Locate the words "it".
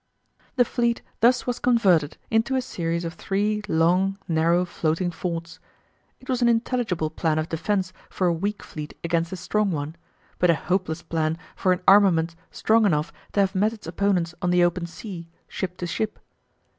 6.19-6.27